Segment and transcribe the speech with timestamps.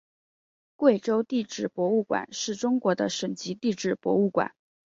[0.77, 4.55] 贵州地质博物馆是中国的省级地质博物馆。